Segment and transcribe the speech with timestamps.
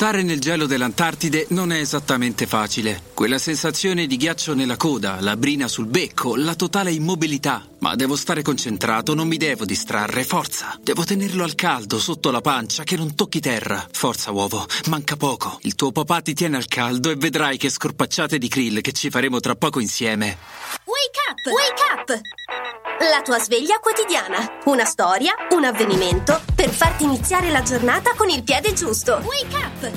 [0.00, 3.02] Stare nel gelo dell'Antartide non è esattamente facile.
[3.12, 7.66] Quella sensazione di ghiaccio nella coda, la brina sul becco, la totale immobilità.
[7.80, 10.74] Ma devo stare concentrato, non mi devo distrarre, forza.
[10.82, 13.86] Devo tenerlo al caldo, sotto la pancia, che non tocchi terra.
[13.92, 15.58] Forza, uovo, manca poco.
[15.64, 19.10] Il tuo papà ti tiene al caldo e vedrai che scorpacciate di krill che ci
[19.10, 20.38] faremo tra poco insieme.
[20.86, 21.44] Wake up!
[21.52, 22.69] Wake up!
[23.08, 24.60] La tua sveglia quotidiana.
[24.66, 29.22] Una storia, un avvenimento per farti iniziare la giornata con il piede giusto.
[29.24, 29.92] Wake up!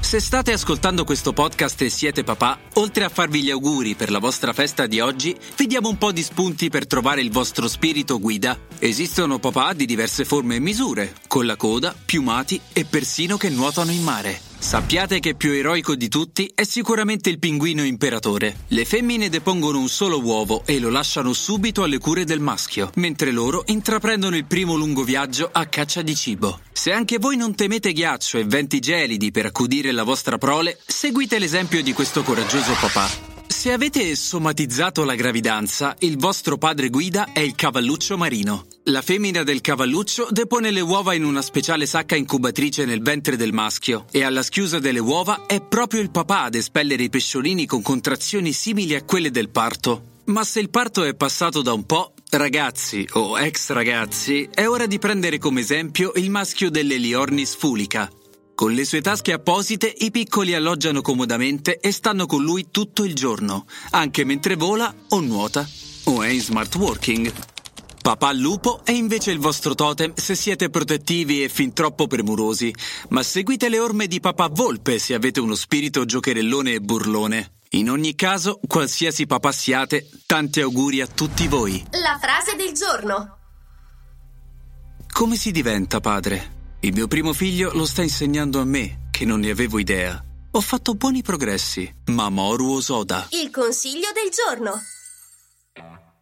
[0.00, 4.18] Se state ascoltando questo podcast e siete papà, oltre a farvi gli auguri per la
[4.18, 8.18] vostra festa di oggi, vi diamo un po' di spunti per trovare il vostro spirito
[8.18, 8.58] guida.
[8.80, 13.92] Esistono papà di diverse forme e misure, con la coda, piumati e persino che nuotano
[13.92, 14.53] in mare.
[14.64, 18.60] Sappiate che più eroico di tutti è sicuramente il pinguino imperatore.
[18.68, 23.30] Le femmine depongono un solo uovo e lo lasciano subito alle cure del maschio, mentre
[23.30, 26.60] loro intraprendono il primo lungo viaggio a caccia di cibo.
[26.72, 31.38] Se anche voi non temete ghiaccio e venti gelidi per accudire la vostra prole, seguite
[31.38, 33.06] l'esempio di questo coraggioso papà.
[33.46, 38.64] Se avete somatizzato la gravidanza, il vostro padre guida è il cavalluccio marino.
[38.88, 43.54] La femmina del cavalluccio depone le uova in una speciale sacca incubatrice nel ventre del
[43.54, 47.80] maschio e alla schiusa delle uova è proprio il papà ad espellere i pesciolini con
[47.80, 50.20] contrazioni simili a quelle del parto.
[50.24, 54.84] Ma se il parto è passato da un po', ragazzi o ex ragazzi, è ora
[54.84, 58.10] di prendere come esempio il maschio delle Liornis fulica,
[58.54, 63.14] con le sue tasche apposite i piccoli alloggiano comodamente e stanno con lui tutto il
[63.14, 65.66] giorno, anche mentre vola o nuota
[66.04, 67.32] o è in smart working.
[68.04, 72.70] Papà lupo è invece il vostro totem se siete protettivi e fin troppo premurosi,
[73.08, 77.52] ma seguite le orme di papà volpe se avete uno spirito giocherellone e burlone.
[77.70, 81.82] In ogni caso, qualsiasi papà siate, tanti auguri a tutti voi.
[81.92, 83.38] La frase del giorno.
[85.10, 86.76] Come si diventa padre?
[86.80, 90.22] Il mio primo figlio lo sta insegnando a me, che non ne avevo idea.
[90.50, 91.90] Ho fatto buoni progressi.
[92.08, 93.28] Mamoru Osoda.
[93.30, 94.78] Il consiglio del giorno.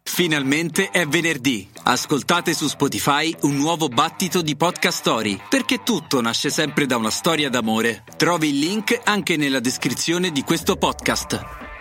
[0.03, 1.72] Finalmente è venerdì.
[1.85, 7.09] Ascoltate su Spotify un nuovo battito di podcast story, perché tutto nasce sempre da una
[7.09, 8.05] storia d'amore.
[8.15, 11.72] Trovi il link anche nella descrizione di questo podcast.